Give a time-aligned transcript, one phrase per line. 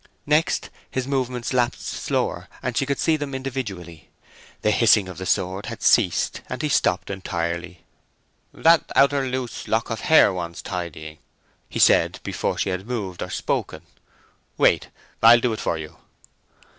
[0.25, 4.09] Next, his movements lapsed slower, and she could see them individually.
[4.63, 7.83] The hissing of the sword had ceased, and he stopped entirely.
[8.51, 11.19] "That outer loose lock of hair wants tidying,"
[11.69, 13.83] he said, before she had moved or spoken.
[14.57, 14.89] "Wait:
[15.21, 15.95] I'll do it for you."